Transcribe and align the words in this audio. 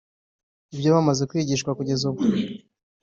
Ibyo 0.73 0.89
bamaze 0.95 1.23
kwigishwa 1.29 1.75
kugeza 1.77 2.03
ubu 2.11 2.21